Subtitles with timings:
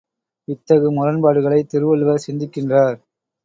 [0.47, 2.99] இத்தகு முரண்பாடுகளை திருவள்ளுவர் சிந்திக்கின்றார்!